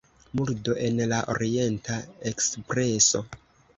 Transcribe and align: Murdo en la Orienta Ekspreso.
Murdo 0.37 0.75
en 0.85 0.97
la 1.11 1.19
Orienta 1.33 1.99
Ekspreso. 2.33 3.23